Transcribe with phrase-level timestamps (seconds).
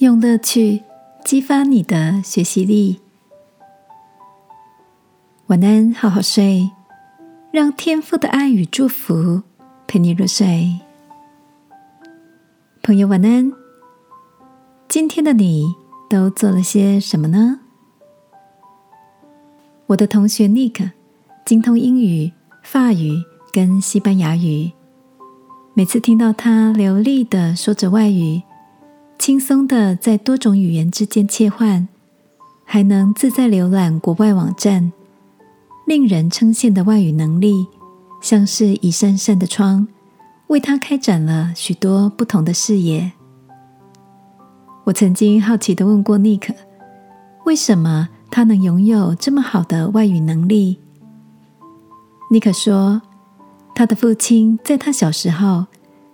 [0.00, 0.82] 用乐趣
[1.26, 3.00] 激发你的学习力。
[5.48, 6.70] 晚安，好好睡，
[7.50, 9.42] 让天赋的爱与祝福
[9.86, 10.80] 陪你入睡。
[12.82, 13.52] 朋友，晚安。
[14.88, 15.66] 今天的你
[16.08, 17.60] 都做了些什么呢？
[19.88, 20.92] 我的同学 Nick
[21.44, 23.22] 精通英语、法语
[23.52, 24.72] 跟西班牙语。
[25.74, 28.40] 每次听到他流利的说着外语，
[29.20, 31.86] 轻松的在多种语言之间切换，
[32.64, 34.90] 还能自在浏览国外网站，
[35.86, 37.66] 令人称羡的外语能力，
[38.22, 39.86] 像是一扇扇的窗，
[40.46, 43.12] 为他开展了许多不同的视野。
[44.84, 46.54] 我曾经好奇的问过尼克，
[47.44, 50.80] 为什么他能拥有这么好的外语能力？
[52.30, 53.02] 尼克说。
[53.72, 55.64] 他的父亲在他小时候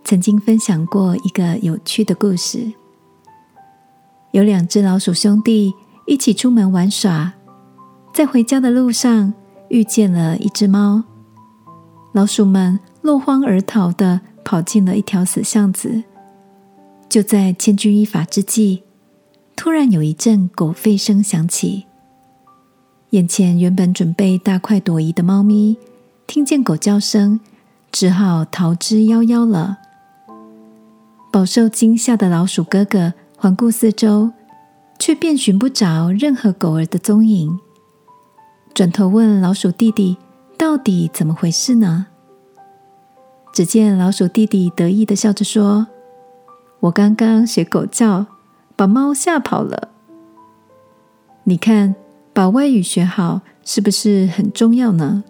[0.03, 2.71] 曾经分享过一个有趣的故事：
[4.37, 5.73] 有两只老鼠兄弟
[6.05, 7.33] 一起出门玩耍，
[8.13, 9.33] 在回家的路上
[9.69, 11.03] 遇见了一只猫。
[12.11, 16.03] 老鼠们落荒而逃的跑进了一条死巷子。
[17.09, 18.83] 就在千钧一发之际，
[19.55, 21.87] 突然有一阵狗吠声响起。
[23.09, 25.77] 眼前原本准备大快朵颐的猫咪，
[26.27, 27.39] 听见狗叫声。
[27.91, 29.79] 只好逃之夭夭了。
[31.31, 34.31] 饱受惊吓的老鼠哥哥环顾四周，
[34.97, 37.59] 却便寻不着任何狗儿的踪影。
[38.73, 40.17] 转头问老鼠弟弟
[40.57, 42.07] ：“到底怎么回事呢？”
[43.53, 45.85] 只见老鼠弟弟得意的笑着说
[46.81, 48.25] ：“我刚刚学狗叫，
[48.75, 49.89] 把猫吓跑了。
[51.43, 51.93] 你看，
[52.33, 55.23] 把外语学好是不是很重要呢？”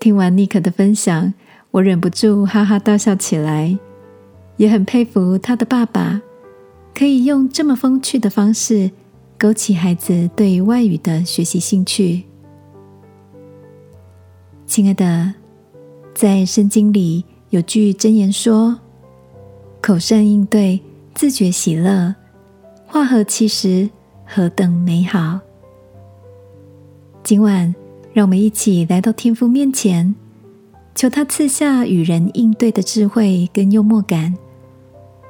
[0.00, 1.34] 听完尼克的分享，
[1.70, 3.78] 我忍不住哈哈大笑起来，
[4.56, 6.20] 也很佩服他的爸爸，
[6.94, 8.90] 可以用这么风趣的方式
[9.38, 12.24] 勾起孩子对外语的学习兴趣。
[14.66, 15.34] 亲爱的，
[16.14, 18.78] 在圣经里有句箴言说
[19.82, 20.80] ：“口善应对，
[21.14, 22.14] 自觉喜乐，
[22.86, 23.88] 话合其实
[24.24, 25.40] 何等美好。”
[27.22, 27.74] 今晚。
[28.14, 30.14] 让我们一起来到天父面前，
[30.94, 34.32] 求他赐下与人应对的智慧跟幽默感，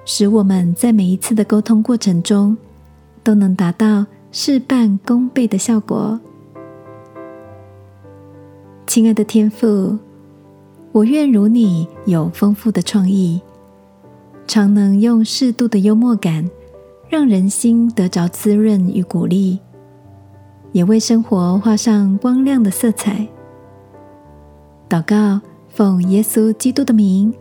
[0.04, 2.56] 使我们在每一次的沟通过程中
[3.22, 6.18] 都能达到事半功倍的效果。
[8.86, 9.98] 亲爱的天父，
[10.92, 13.40] 我愿如你有丰富的创意，
[14.46, 16.48] 常能用适度的幽默感，
[17.08, 19.58] 让人心得着滋润与鼓励。
[20.72, 23.26] 也为生活画上光亮的色彩。
[24.88, 27.32] 祷告，奉耶稣基督的名，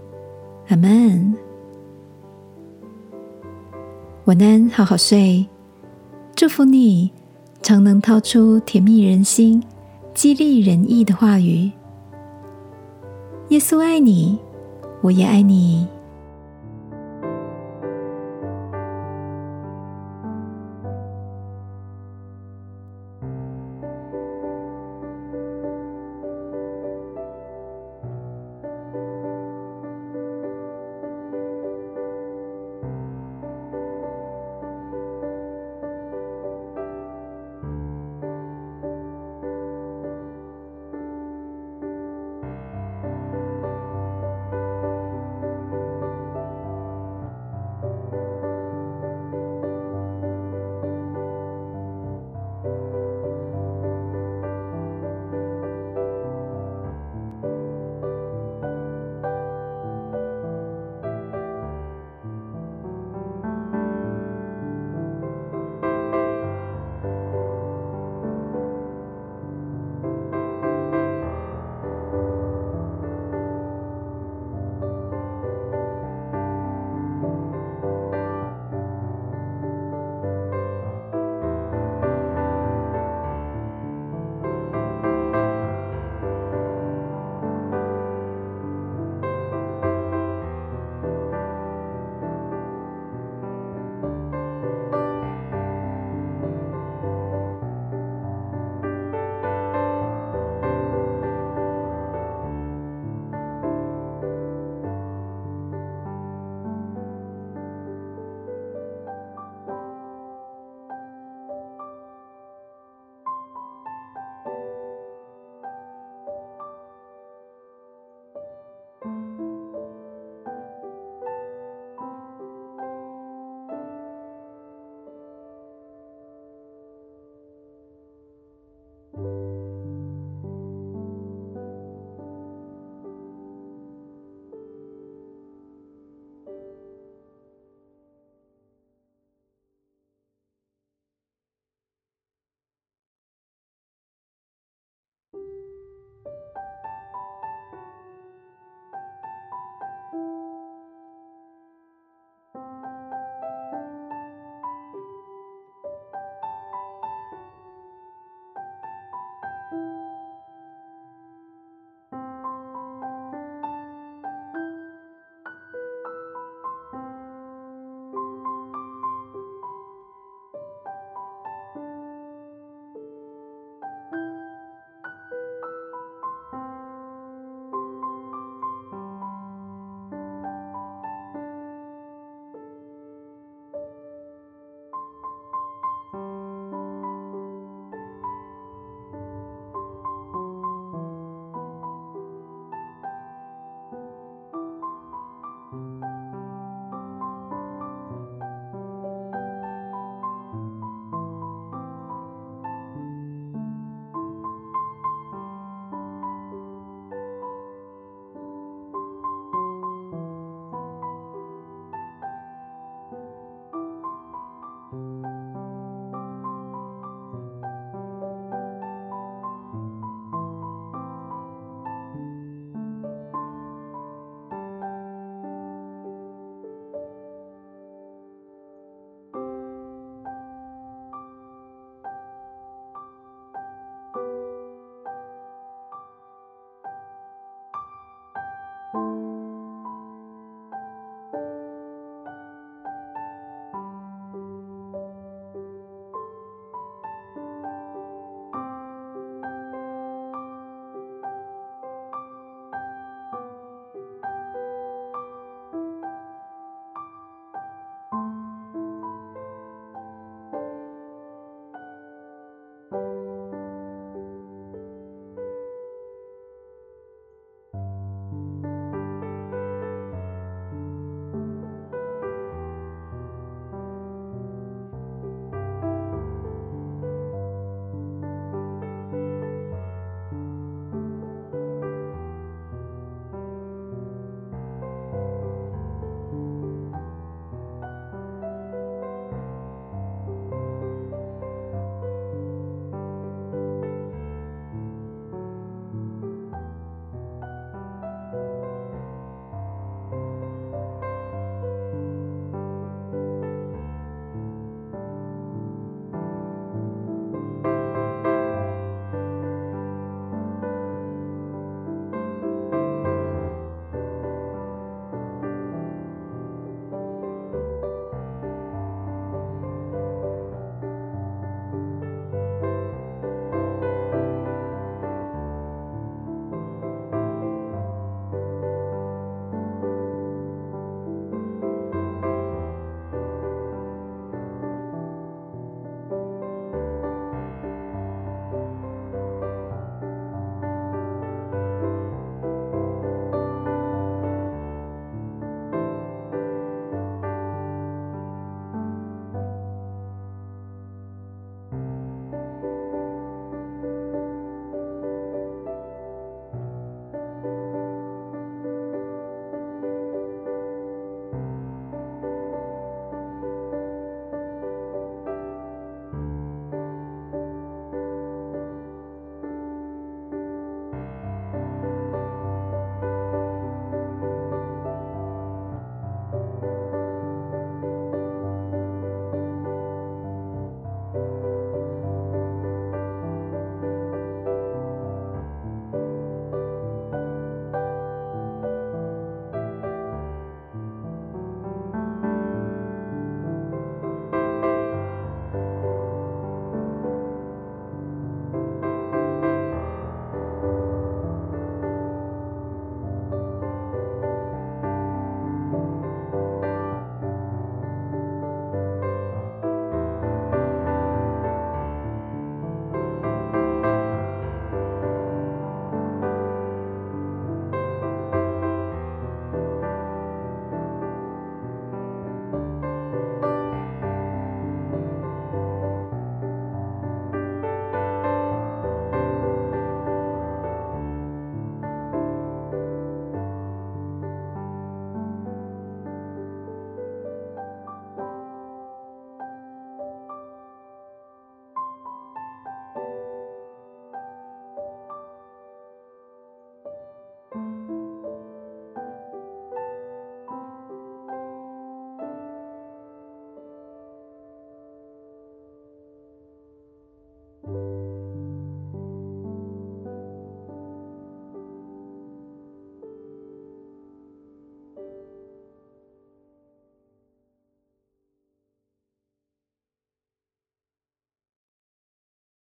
[0.70, 1.36] 阿门。
[4.26, 5.46] 晚安，好好睡。
[6.34, 7.12] 祝福你，
[7.62, 9.62] 常能掏出甜蜜人心、
[10.14, 11.70] 激励人意的话语。
[13.50, 14.40] 耶稣爱你，
[15.02, 15.86] 我也爱你。